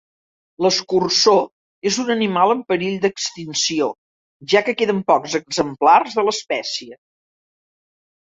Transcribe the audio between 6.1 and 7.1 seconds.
de l'espècie.